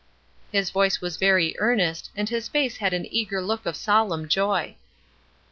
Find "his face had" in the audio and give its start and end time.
2.27-2.91